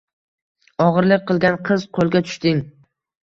[0.85, 2.65] O‘g‘irlik qilgan qiz qo‘lga tushding